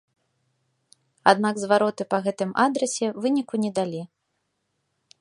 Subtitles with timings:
[1.33, 4.01] Аднак звароты па гэтым адрасе выніку не далі.